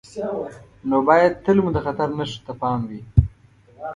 [0.89, 3.01] نو باید تل مو د خطر نښو ته پام وي.